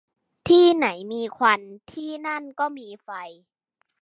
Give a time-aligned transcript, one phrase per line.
[0.47, 3.09] ที่ไหนมีควันที่นั่นก็มีไฟ